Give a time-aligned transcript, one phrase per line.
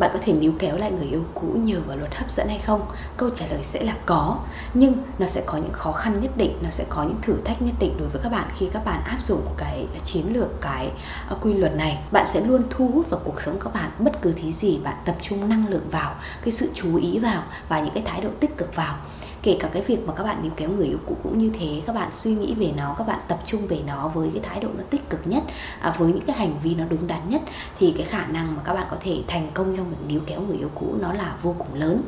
[0.00, 2.58] bạn có thể níu kéo lại người yêu cũ nhờ vào luật hấp dẫn hay
[2.58, 2.86] không?
[3.16, 4.38] Câu trả lời sẽ là có,
[4.74, 7.62] nhưng nó sẽ có những khó khăn nhất định, nó sẽ có những thử thách
[7.62, 10.90] nhất định đối với các bạn khi các bạn áp dụng cái chiến lược cái
[11.28, 11.98] ờ, quy luật này.
[12.12, 14.96] Bạn sẽ luôn thu hút vào cuộc sống các bạn bất cứ thứ gì bạn
[15.04, 18.28] tập trung năng lượng vào, cái sự chú ý vào và những cái thái độ
[18.40, 18.96] tích cực vào
[19.42, 21.82] kể cả cái việc mà các bạn níu kéo người yêu cũ cũng như thế
[21.86, 24.60] các bạn suy nghĩ về nó các bạn tập trung về nó với cái thái
[24.60, 25.42] độ nó tích cực nhất
[25.80, 27.42] à, với những cái hành vi nó đúng đắn nhất
[27.78, 30.40] thì cái khả năng mà các bạn có thể thành công trong việc níu kéo
[30.40, 32.02] người yêu cũ nó là vô cùng lớn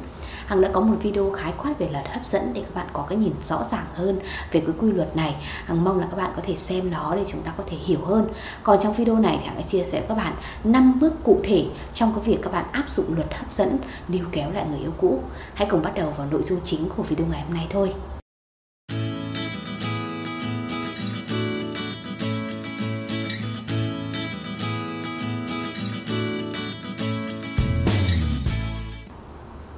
[0.47, 3.07] Hằng đã có một video khái quát về luật hấp dẫn để các bạn có
[3.09, 4.21] cái nhìn rõ ràng hơn
[4.53, 5.37] về cái quy luật này.
[5.65, 7.99] Hằng mong là các bạn có thể xem nó để chúng ta có thể hiểu
[8.05, 8.29] hơn.
[8.63, 10.33] Còn trong video này thì Hằng sẽ chia sẻ với các bạn
[10.65, 13.77] 5 bước cụ thể trong cái việc các bạn áp dụng luật hấp dẫn
[14.09, 15.21] níu kéo lại người yêu cũ.
[15.55, 17.93] Hãy cùng bắt đầu vào nội dung chính của video ngày hôm nay thôi.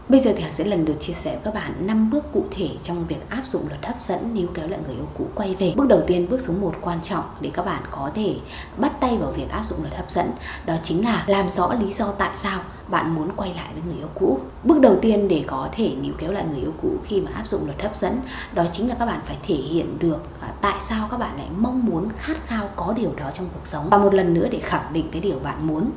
[0.09, 2.45] Bây giờ thì Hằng sẽ lần lượt chia sẻ với các bạn 5 bước cụ
[2.51, 5.55] thể trong việc áp dụng luật hấp dẫn níu kéo lại người yêu cũ quay
[5.55, 5.73] về.
[5.77, 8.37] Bước đầu tiên, bước số 1 quan trọng để các bạn có thể
[8.77, 10.30] bắt tay vào việc áp dụng luật hấp dẫn,
[10.66, 13.96] đó chính là làm rõ lý do tại sao bạn muốn quay lại với người
[13.96, 14.40] yêu cũ.
[14.65, 17.46] Bước đầu tiên để có thể níu kéo lại người yêu cũ khi mà áp
[17.46, 18.21] dụng luật hấp dẫn,
[18.52, 21.49] đó chính là các bạn phải thể hiện được à, tại sao các bạn lại
[21.59, 23.88] mong muốn khát khao có điều đó trong cuộc sống.
[23.90, 25.90] Và một lần nữa để khẳng định cái điều bạn muốn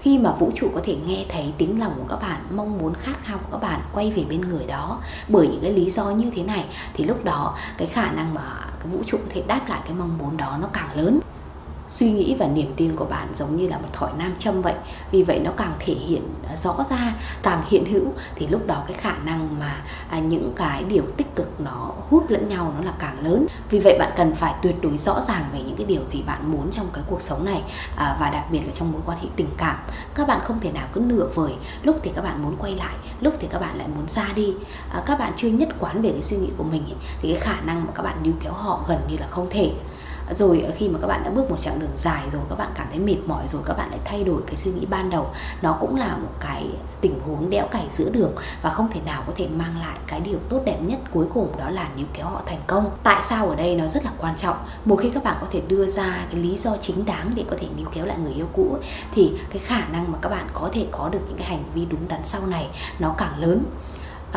[0.00, 2.94] khi mà vũ trụ có thể nghe thấy tiếng lòng của các bạn mong muốn
[2.94, 6.10] khát khao của các bạn quay về bên người đó bởi những cái lý do
[6.10, 6.64] như thế này
[6.94, 8.42] thì lúc đó cái khả năng mà
[8.80, 11.20] cái vũ trụ có thể đáp lại cái mong muốn đó nó càng lớn
[11.90, 14.74] suy nghĩ và niềm tin của bạn giống như là một thỏi nam châm vậy.
[15.10, 16.22] Vì vậy nó càng thể hiện
[16.56, 20.84] rõ ra càng hiện hữu thì lúc đó cái khả năng mà à, những cái
[20.84, 23.46] điều tích cực nó hút lẫn nhau nó là càng lớn.
[23.70, 26.52] Vì vậy bạn cần phải tuyệt đối rõ ràng về những cái điều gì bạn
[26.52, 27.62] muốn trong cái cuộc sống này
[27.96, 29.76] à, và đặc biệt là trong mối quan hệ tình cảm.
[30.14, 31.52] Các bạn không thể nào cứ nửa vời
[31.82, 34.54] lúc thì các bạn muốn quay lại lúc thì các bạn lại muốn ra đi.
[34.92, 37.40] À, các bạn chưa nhất quán về cái suy nghĩ của mình ấy, thì cái
[37.40, 39.72] khả năng mà các bạn níu kéo họ gần như là không thể
[40.34, 42.70] rồi ờ, khi mà các bạn đã bước một chặng đường dài rồi, các bạn
[42.74, 45.30] cảm thấy mệt mỏi rồi, các bạn lại thay đổi cái suy nghĩ ban đầu,
[45.62, 46.66] nó cũng là một cái
[47.00, 48.32] tình huống đẽo cày giữa đường
[48.62, 51.48] và không thể nào có thể mang lại cái điều tốt đẹp nhất cuối cùng,
[51.58, 52.90] đó là níu kéo họ thành công.
[53.02, 54.56] Tại sao ở đây nó rất là quan trọng?
[54.84, 57.56] Một khi các bạn có thể đưa ra cái lý do chính đáng để có
[57.60, 58.76] thể níu kéo lại người yêu cũ
[59.14, 61.86] thì cái khả năng mà các bạn có thể có được những cái hành vi
[61.90, 62.68] đúng đắn sau này
[62.98, 63.64] nó càng lớn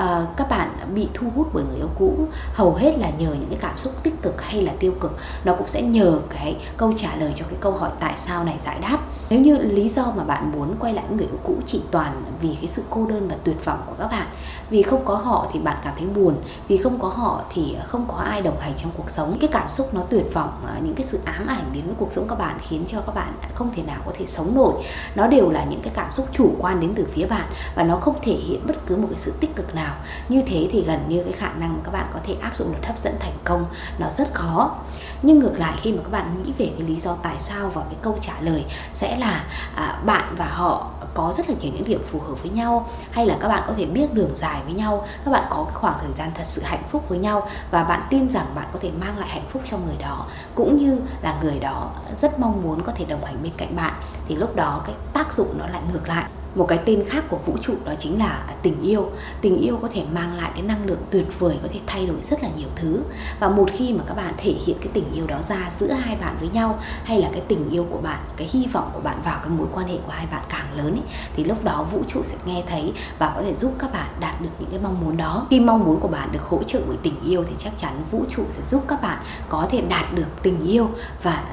[0.01, 3.49] uh, các bạn bị thu hút bởi người yêu cũ hầu hết là nhờ những
[3.49, 5.17] cái cảm xúc tích cực hay là tiêu cực.
[5.45, 8.59] Nó cũng sẽ nhờ cái câu trả lời cho cái câu hỏi tại sao này
[8.65, 8.97] giải đáp.
[9.29, 12.57] Nếu như lý do mà bạn muốn quay lại người yêu cũ chỉ toàn vì
[12.61, 14.27] cái sự cô đơn và tuyệt vọng của các bạn.
[14.69, 16.35] Vì không có họ thì bạn cảm thấy buồn.
[16.67, 19.37] Vì không có họ thì không có ai đồng hành trong cuộc sống.
[19.41, 22.11] Cái cảm xúc nó tuyệt vọng ờ, những cái sự ám ảnh đến với cuộc
[22.11, 24.73] sống các bạn khiến cho các bạn không thể nào có thể sống nổi.
[25.15, 27.95] Nó đều là những cái cảm xúc chủ quan đến từ phía bạn và nó
[27.95, 29.82] không thể hiện bất cứ một cái sự tích cực nào
[30.29, 32.71] như thế thì gần như cái khả năng mà các bạn có thể áp dụng
[32.71, 33.65] luật hấp dẫn thành công
[33.99, 34.75] nó rất khó.
[35.21, 37.81] Nhưng ngược lại khi mà các bạn nghĩ về cái lý do tại sao và
[37.81, 39.43] cái câu trả lời sẽ là
[39.75, 43.25] à, bạn và họ có rất là nhiều những điểm phù hợp với nhau hay
[43.25, 45.95] là các bạn có thể biết đường dài với nhau các bạn có cái khoảng
[46.01, 48.91] thời gian thật sự hạnh phúc với nhau và bạn tin rằng bạn có thể
[48.99, 51.91] mang lại hạnh phúc cho người đó cũng như là người đó
[52.21, 53.93] rất mong muốn có thể đồng hành bên cạnh bạn
[54.27, 57.37] thì lúc đó cái tác dụng nó lại ngược lại một cái tên khác của
[57.45, 59.09] vũ trụ đó chính là tình yêu.
[59.41, 62.17] Tình yêu có thể mang lại cái năng lượng tuyệt vời có thể thay đổi
[62.29, 62.99] rất là nhiều thứ.
[63.39, 66.15] Và một khi mà các bạn thể hiện cái tình yêu đó ra giữa hai
[66.15, 69.17] bạn với nhau hay là cái tình yêu của bạn cái hy vọng của bạn
[69.25, 72.01] vào cái mối quan hệ của hai bạn càng lớn ấy, thì lúc đó vũ
[72.07, 75.01] trụ sẽ nghe thấy và có thể giúp các bạn đạt được những cái mong
[75.05, 75.47] muốn đó.
[75.49, 78.25] Khi mong muốn của bạn được hỗ trợ bởi tình yêu thì chắc chắn vũ
[78.29, 79.17] trụ sẽ giúp các bạn
[79.49, 80.89] có thể đạt được tình yêu
[81.23, 81.43] và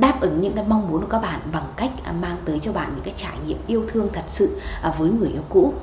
[0.00, 2.72] đáp ứng những cái mong muốn của các bạn bằng cách à, mang tới cho
[2.72, 5.74] bạn những cái trải nghiệm yêu thương thật sự à, với người yêu cũ.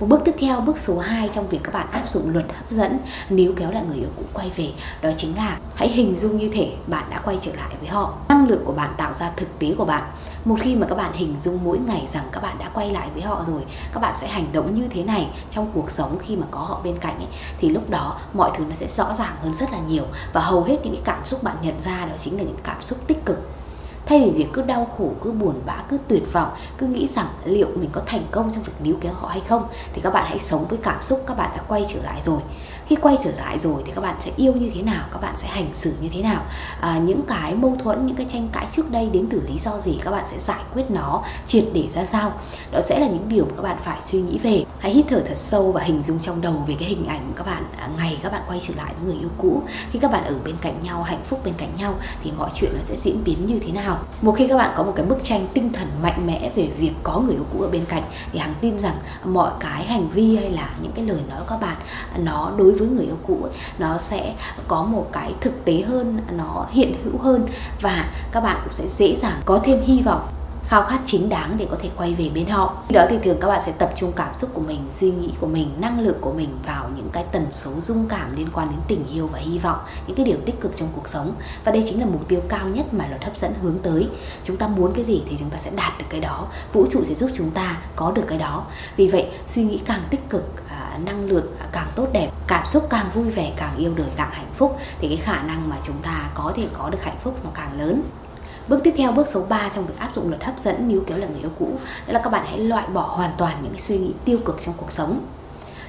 [0.00, 2.70] Một bước tiếp theo, bước số 2 trong việc các bạn áp dụng luật hấp
[2.70, 2.98] dẫn
[3.30, 4.68] níu kéo lại người yêu cũ quay về
[5.02, 8.14] Đó chính là hãy hình dung như thể bạn đã quay trở lại với họ.
[8.28, 10.02] Năng lượng của bạn tạo ra thực tế của bạn.
[10.44, 13.08] Một khi mà các bạn hình dung mỗi ngày rằng các bạn đã quay lại
[13.14, 16.36] với họ rồi Các bạn sẽ hành động như thế này trong cuộc sống khi
[16.36, 17.28] mà có họ bên cạnh ấy,
[17.58, 20.04] Thì lúc đó mọi thứ nó sẽ rõ ràng hơn rất là nhiều.
[20.32, 22.82] Và hầu hết những cái cảm xúc bạn nhận ra đó chính là những cảm
[22.82, 23.59] xúc tích cực
[24.10, 26.48] thay vì việc cứ đau khổ, cứ buồn bã, cứ tuyệt vọng,
[26.78, 29.64] cứ nghĩ rằng liệu mình có thành công trong việc níu kéo họ hay không,
[29.92, 32.40] thì các bạn hãy sống với cảm xúc các bạn đã quay trở lại rồi
[32.90, 35.34] khi quay trở lại rồi thì các bạn sẽ yêu như thế nào các bạn
[35.36, 36.42] sẽ hành xử như thế nào.
[36.80, 39.80] À, những cái mâu thuẫn những cái tranh cãi trước đây đến từ lý do
[39.80, 42.32] gì các bạn sẽ giải quyết nó triệt để ra sao.
[42.72, 44.64] Đó sẽ là những điều mà các bạn phải suy nghĩ về.
[44.78, 47.46] Hãy hít thở thật sâu và hình dung trong đầu về cái hình ảnh các
[47.46, 49.62] bạn à, ngày các bạn quay trở lại với người yêu cũ.
[49.90, 52.70] Khi các bạn ở bên cạnh nhau hạnh phúc bên cạnh nhau thì mọi chuyện
[52.74, 53.98] nó sẽ diễn biến như thế nào.
[54.22, 56.92] Một khi các bạn có một cái bức tranh tinh thần mạnh mẽ về việc
[57.02, 58.02] có người yêu cũ ở bên cạnh
[58.32, 61.46] thì hằng tin rằng mọi cái hành vi hay là những cái lời nói của
[61.48, 61.76] các bạn
[62.12, 64.34] à, nó đối với người yêu cũ ấy, nó sẽ
[64.68, 67.46] có một cái thực tế hơn nó hiện hữu hơn
[67.80, 70.28] và các bạn cũng sẽ dễ dàng có thêm hy vọng
[70.70, 72.74] khao khát chính đáng để có thể quay về bên họ.
[72.88, 75.32] Khi đó thì thường các bạn sẽ tập trung cảm xúc của mình, suy nghĩ
[75.40, 78.70] của mình, năng lượng của mình vào những cái tần số dung cảm liên quan
[78.70, 81.32] đến tình yêu và hy vọng, những cái điều tích cực trong cuộc sống.
[81.64, 84.08] Và đây chính là mục tiêu cao nhất mà luật hấp dẫn hướng tới.
[84.44, 86.46] Chúng ta muốn cái gì thì chúng ta sẽ đạt được cái đó.
[86.72, 88.64] Vũ trụ sẽ giúp chúng ta có được cái đó.
[88.96, 92.86] Vì vậy, suy nghĩ càng tích cực à, năng lượng càng tốt đẹp, cảm xúc
[92.90, 95.96] càng vui vẻ, càng yêu đời càng hạnh phúc, thì cái khả năng mà chúng
[96.02, 98.02] ta có thể có được hạnh phúc nó càng lớn.
[98.70, 101.18] Bước tiếp theo, bước số 3 trong việc áp dụng luật hấp dẫn níu kéo
[101.18, 101.68] là người yêu cũ.
[102.06, 104.60] Đó là các bạn hãy loại bỏ hoàn toàn những cái suy nghĩ tiêu cực
[104.64, 105.20] trong cuộc sống.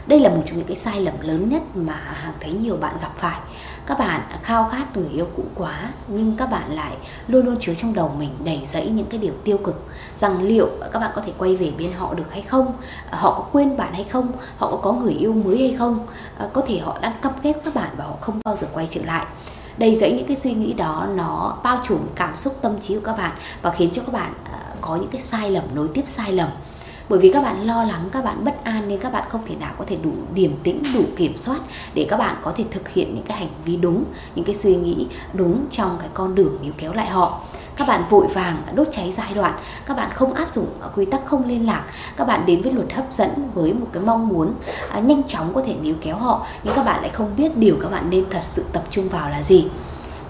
[0.08, 2.96] Đây là một trong những cái sai lầm lớn nhất mà hàng thấy nhiều bạn
[3.02, 3.40] gặp phải.
[3.86, 6.94] Các bạn khao khát người yêu cũ quá nhưng các bạn lại
[7.28, 9.90] luôn luôn chứa trong đầu mình đầy dẫy những cái điều tiêu cực.
[10.20, 12.74] Rằng liệu các bạn có thể quay về bên họ được hay không?
[13.10, 14.32] À, họ có quên bạn hay không?
[14.58, 16.08] Họ có có người yêu mới hay không?
[16.38, 18.88] À, có thể họ đang căm ghét các bạn và họ không bao giờ quay
[18.92, 19.26] trở lại
[19.78, 23.02] đầy dẫy những cái suy nghĩ đó, nó bao trùm cảm xúc, tâm trí của
[23.04, 23.32] các bạn
[23.62, 26.50] và khiến cho các bạn ờ, có những cái sai lầm, nối tiếp sai lầm.
[27.10, 29.56] Bởi vì các bạn lo lắng, các bạn bất an nên các bạn không thể
[29.56, 31.60] nào có thể đủ điềm tĩnh, đủ kiểm soát
[31.94, 34.04] để các bạn có thể thực hiện những cái hành vi đúng,
[34.36, 37.40] những cái suy nghĩ đúng trong cái con đường níu kéo lại họ
[37.78, 39.54] các bạn vội vàng, đốt cháy giai đoạn.
[39.86, 41.84] Các bạn không áp dụng ờ, quy tắc không liên lạc.
[42.18, 44.54] Các bạn đến với luật hấp dẫn với một cái mong muốn
[44.92, 47.78] à, nhanh chóng có thể níu kéo họ, nhưng các bạn lại không biết điều
[47.82, 49.68] các bạn nên thật sự tập trung vào là gì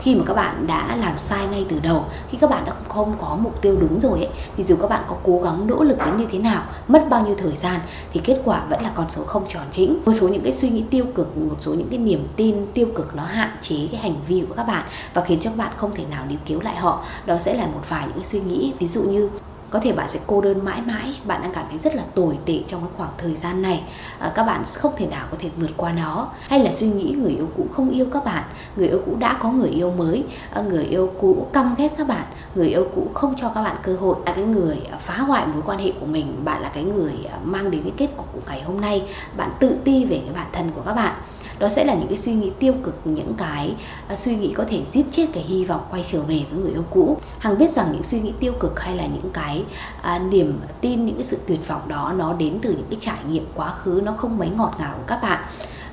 [0.02, 3.16] khi mà các bạn đã làm sai ngay từ đầu khi các bạn đã không
[3.22, 5.98] có mục tiêu đúng rồi ấy, thì dù các bạn có cố gắng nỗ lực
[6.06, 7.80] đến như thế nào mất bao nhiêu thời gian
[8.14, 10.70] thì kết quả vẫn là con số không tròn chỉnh một số những cái suy
[10.70, 14.02] nghĩ tiêu cực một số những cái niềm tin tiêu cực nó hạn chế cái
[14.02, 16.62] hành vi của các bạn và khiến cho các bạn không thể nào níu cứu
[16.62, 17.04] lại họ.
[17.26, 19.30] Đó sẽ là một vài những cái suy nghĩ ví dụ như
[19.72, 22.38] có thể bạn sẽ cô đơn mãi mãi bạn đang cảm thấy rất là tồi
[22.46, 23.84] tệ trong cái khoảng thời gian này.
[24.20, 26.28] À, các bạn không thể nào có thể vượt qua nó.
[26.48, 28.44] Hay là suy nghĩ người yêu cũ không yêu các bạn.
[28.76, 30.24] Người yêu cũ đã có người yêu mới.
[30.54, 32.26] À, người yêu cũ căm ghét các bạn.
[32.56, 34.16] Người yêu cũ không cho các bạn cơ hội.
[34.26, 36.42] Là cái người phá hoại mối quan hệ của mình.
[36.46, 37.14] Bạn là cái người
[37.44, 39.04] mang đến cái kết quả của ngày hôm nay.
[39.38, 41.14] Bạn tự ti về cái bản thân của các bạn
[41.62, 43.76] đó sẽ là những cái suy nghĩ tiêu cực những cái
[44.14, 46.72] uh, suy nghĩ có thể giết chết cái hy vọng quay trở về với người
[46.72, 47.18] yêu cũ.
[47.40, 49.64] Hằng biết rằng những suy nghĩ tiêu cực hay là những cái
[50.00, 53.20] uh, niềm tin những cái sự tuyệt vọng đó nó đến từ những cái trải
[53.30, 55.40] nghiệm quá khứ nó không mấy ngọt ngào của các bạn.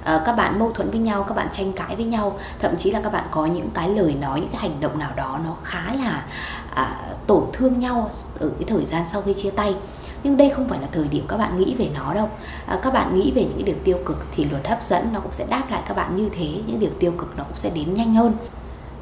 [0.05, 2.91] Ờ, các bạn mâu thuẫn với nhau các bạn tranh cãi với nhau thậm chí
[2.91, 5.57] là các bạn có những cái lời nói những cái hành động nào đó nó
[5.65, 6.27] khá là
[6.75, 9.75] à, tổn thương nhau ở cái thời gian sau khi chia tay
[10.23, 12.29] nhưng đây không phải là thời điểm các bạn nghĩ về nó đâu.
[12.67, 15.33] À, các bạn nghĩ về những điều tiêu cực thì luật hấp dẫn nó cũng
[15.33, 16.61] sẽ đáp lại các bạn như thế.
[16.67, 18.33] Những điều tiêu cực nó cũng sẽ đến nhanh hơn.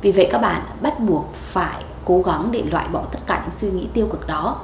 [0.01, 3.59] Vì vậy các bạn bắt buộc phải cố gắng để loại bỏ tất cả những
[3.59, 4.61] suy nghĩ tiêu cực đó.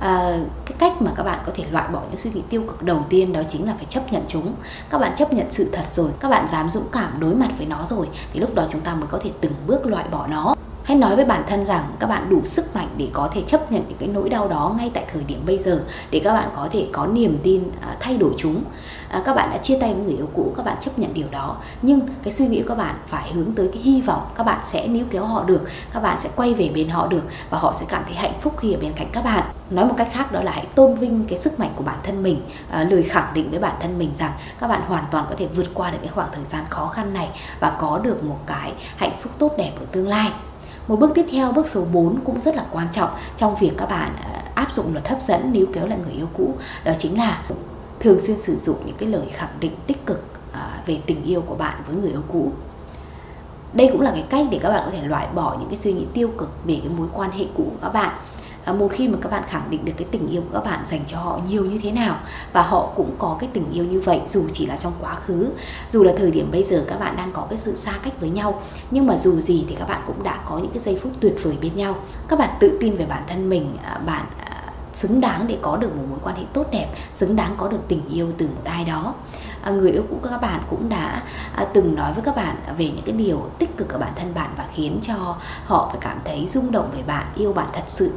[0.00, 2.82] À, cái cách mà các bạn có thể loại bỏ những suy nghĩ tiêu cực
[2.82, 4.54] đầu tiên đó chính là phải chấp nhận chúng.
[4.90, 7.66] Các bạn chấp nhận sự thật rồi các bạn dám dũng cảm đối mặt với
[7.66, 10.53] nó rồi thì lúc đó chúng ta mới có thể từng bước loại bỏ nó
[10.84, 13.72] hãy nói với bản thân rằng các bạn đủ sức mạnh để có thể chấp
[13.72, 16.48] nhận những cái nỗi đau đó ngay tại thời điểm bây giờ để các bạn
[16.56, 18.62] có thể có niềm tin à, thay đổi chúng.
[19.08, 21.26] À, các bạn đã chia tay với người yêu cũ các bạn chấp nhận điều
[21.30, 21.56] đó.
[21.82, 24.60] Nhưng cái suy nghĩ của các bạn phải hướng tới cái hy vọng các bạn
[24.64, 27.74] sẽ níu kéo họ được các bạn sẽ quay về bên họ được và họ
[27.80, 29.44] sẽ cảm thấy hạnh phúc khi ở bên cạnh các bạn.
[29.70, 32.22] Nói một cách khác đó là hãy tôn vinh cái sức mạnh của bản thân
[32.22, 32.40] mình.
[32.70, 35.46] À, lời khẳng định với bản thân mình rằng các bạn hoàn toàn có thể
[35.46, 37.28] vượt qua được cái khoảng thời gian khó khăn này
[37.60, 40.30] và có được một cái hạnh phúc tốt đẹp ở tương lai
[40.88, 43.88] một bước tiếp theo, bước số 4 cũng rất là quan trọng trong việc các
[43.88, 46.54] bạn ờ, áp dụng luật hấp dẫn níu kéo lại người yêu cũ.
[46.84, 47.42] Đó chính là
[48.00, 51.40] thường xuyên sử dụng những cái lời khẳng định tích cực ờ, về tình yêu
[51.40, 52.52] của bạn với người yêu cũ.
[53.72, 55.92] Đây cũng là cái cách để các bạn có thể loại bỏ những cái suy
[55.92, 58.12] nghĩ tiêu cực về cái mối quan hệ cũ của các bạn
[58.64, 60.84] À, một khi mà các bạn khẳng định được cái tình yêu của các bạn
[60.90, 62.18] dành cho họ nhiều như thế nào
[62.52, 65.50] và họ cũng có cái tình yêu như vậy dù chỉ là trong quá khứ
[65.92, 68.30] dù là thời điểm bây giờ các bạn đang có cái sự xa cách với
[68.30, 71.12] nhau nhưng mà dù gì thì các bạn cũng đã có những cái giây phút
[71.20, 71.94] tuyệt vời bên nhau.
[72.28, 75.76] Các bạn tự tin về bản thân mình à, bạn à, xứng đáng để có
[75.76, 78.62] được một mối quan hệ tốt đẹp xứng đáng có được tình yêu từ một
[78.64, 79.14] ai đó.
[79.62, 81.22] À, người yêu cũ các bạn cũng đã
[81.54, 84.34] à, từng nói với các bạn về những cái điều tích cực ở bản thân
[84.34, 87.84] bạn và khiến cho họ phải cảm thấy rung động về bạn yêu bạn thật
[87.88, 88.12] sự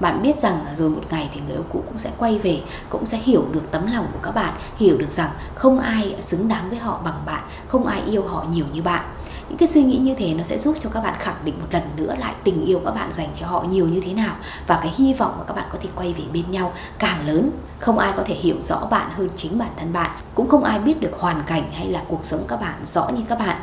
[0.00, 3.06] bạn biết rằng rồi một ngày thì người yêu cũ cũng sẽ quay về, cũng
[3.06, 6.68] sẽ hiểu được tấm lòng của các bạn, hiểu được rằng không ai xứng đáng
[6.68, 9.04] với họ bằng bạn, không ai yêu họ nhiều như bạn.
[9.48, 11.66] Những cái suy nghĩ như thế nó sẽ giúp cho các bạn khẳng định một
[11.70, 14.78] lần nữa lại tình yêu các bạn dành cho họ nhiều như thế nào và
[14.82, 17.50] cái hy vọng mà các bạn có thể quay về bên nhau càng lớn.
[17.78, 20.78] Không ai có thể hiểu rõ bạn hơn chính bản thân bạn, cũng không ai
[20.78, 23.56] biết được hoàn cảnh hay là cuộc sống các bạn, rõ như các bạn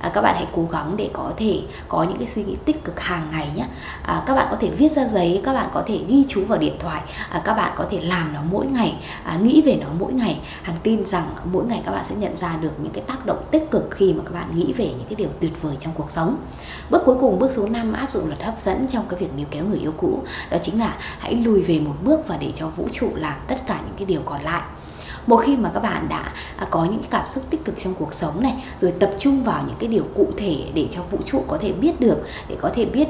[0.00, 2.84] à, các bạn hãy cố gắng để có thể có những cái suy nghĩ tích
[2.84, 3.64] cực hàng ngày nhé.
[4.02, 6.58] À, các bạn có thể viết ra giấy các bạn có thể ghi chú vào
[6.58, 7.02] điện thoại.
[7.30, 8.94] À, các bạn có thể làm nó mỗi ngày.
[9.24, 10.40] À, nghĩ về nó mỗi ngày.
[10.62, 13.44] Hàng tin rằng mỗi ngày các bạn sẽ nhận ra được những cái tác động
[13.50, 16.10] tích cực khi mà các bạn nghĩ về những cái điều tuyệt vời trong cuộc
[16.10, 16.36] sống.
[16.90, 19.46] Bước cuối cùng bước số 5 áp dụng luật hấp dẫn trong cái việc níu
[19.50, 20.22] kéo người yêu cũ.
[20.50, 23.66] Đó chính là hãy lùi về một bước và để cho vũ trụ làm tất
[23.66, 24.62] cả những cái điều còn lại
[25.28, 27.94] một khi mà các bạn đã à, có những cái cảm xúc tích cực trong
[27.94, 31.18] cuộc sống này, rồi tập trung vào những cái điều cụ thể để cho vũ
[31.26, 33.08] trụ có thể biết được, để có thể biết,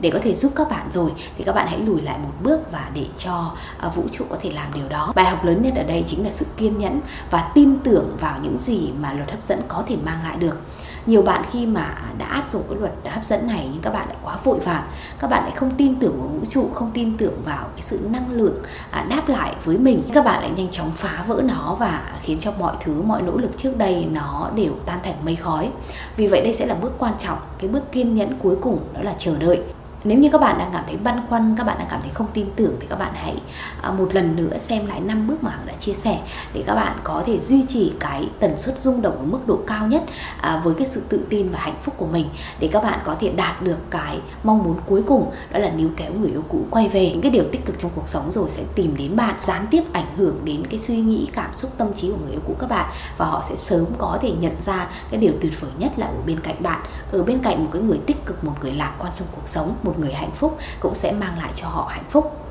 [0.00, 2.72] để có thể giúp các bạn rồi, thì các bạn hãy lùi lại một bước
[2.72, 5.12] và để cho à, vũ trụ có thể làm điều đó.
[5.16, 7.00] Bài học lớn nhất ở đây chính là sự kiên nhẫn
[7.30, 10.60] và tin tưởng vào những gì mà luật hấp dẫn có thể mang lại được
[11.06, 14.08] nhiều bạn khi mà đã áp dụng cái luật hấp dẫn này nhưng các bạn
[14.08, 14.82] lại quá vội vàng,
[15.18, 18.00] các bạn lại không tin tưởng vào vũ trụ, không tin tưởng vào cái sự
[18.10, 18.56] năng lượng
[18.90, 22.38] à, đáp lại với mình, các bạn lại nhanh chóng phá vỡ nó và khiến
[22.40, 25.70] cho mọi thứ, mọi nỗ lực trước đây nó đều tan thành mây khói.
[26.16, 29.00] Vì vậy đây sẽ là bước quan trọng, cái bước kiên nhẫn cuối cùng đó
[29.02, 29.62] là chờ đợi
[30.06, 32.26] nếu như các bạn đang cảm thấy băn khoăn, các bạn đang cảm thấy không
[32.34, 33.36] tin tưởng thì các bạn hãy
[33.82, 36.20] à, một lần nữa xem lại năm bước mà hằng đã chia sẻ
[36.52, 39.58] để các bạn có thể duy trì cái tần suất rung động ở mức độ
[39.66, 40.02] cao nhất
[40.40, 42.28] à, với cái sự tự tin và hạnh phúc của mình
[42.60, 45.88] để các bạn có thể đạt được cái mong muốn cuối cùng, đó là níu
[45.96, 47.10] kéo người yêu cũ quay về.
[47.10, 49.82] Những cái điều tích cực trong cuộc sống rồi sẽ tìm đến bạn, gián tiếp
[49.92, 52.70] ảnh hưởng đến cái suy nghĩ, cảm xúc, tâm trí của người yêu cũ các
[52.70, 56.06] bạn và họ sẽ sớm có thể nhận ra cái điều tuyệt vời nhất là
[56.06, 56.80] ở bên cạnh bạn,
[57.12, 59.74] ở bên cạnh một cái người tích cực, một người lạc quan trong cuộc sống,
[59.82, 62.46] một người hạnh phúc cũng sẽ mang lại cho họ hạnh phúc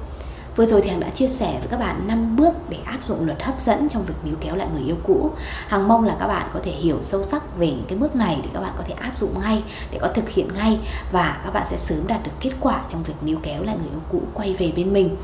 [0.55, 3.25] Vừa rồi thì Hằng đã chia sẻ với các bạn 5 bước để áp dụng
[3.25, 5.31] luật hấp dẫn trong việc níu kéo lại người yêu cũ.
[5.67, 8.39] Hằng mong là các bạn có thể hiểu sâu sắc về những cái bước này
[8.43, 10.79] để các bạn có thể áp dụng ngay, để có thực hiện ngay
[11.11, 13.89] và các bạn sẽ sớm đạt được kết quả trong việc níu kéo lại người
[13.89, 15.15] yêu cũ quay về bên mình.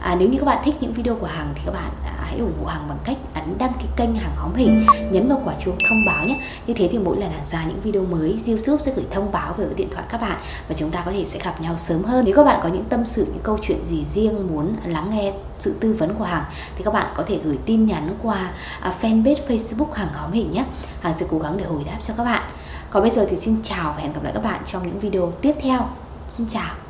[0.00, 2.38] À, nếu như các bạn thích những video của Hằng thì các bạn à, hãy
[2.38, 5.54] ủng hộ Hằng bằng cách ấn đăng ký kênh hàng Hóm Hình, nhấn vào quả
[5.58, 6.40] chuông thông báo nhé.
[6.66, 9.54] Như thế thì mỗi lần Hằng ra những video mới, YouTube sẽ gửi thông báo
[9.56, 12.24] về điện thoại các bạn và chúng ta có thể sẽ gặp nhau sớm hơn.
[12.24, 15.32] Nếu các bạn có những tâm sự, những câu chuyện gì riêng muốn lắng nghe
[15.58, 16.44] sự tư vấn của hàng
[16.76, 20.50] thì các bạn có thể gửi tin nhắn qua à, fanpage Facebook hàng Hóm Hình
[20.50, 20.64] nhé.
[21.00, 22.42] hàng sẽ cố gắng để hồi đáp cho các bạn.
[22.90, 25.32] Còn bây giờ thì xin chào và hẹn gặp lại các bạn trong những video
[25.40, 25.88] tiếp theo.
[26.30, 26.89] Xin chào.